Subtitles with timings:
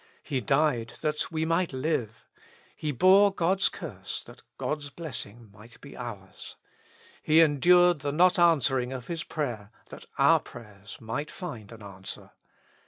[0.23, 2.09] He died that we might hve.
[2.75, 6.55] He bore God's curse that God's blessing might be ours.
[7.21, 12.31] He endured the not answering of His prayer that our prayers might find an answer.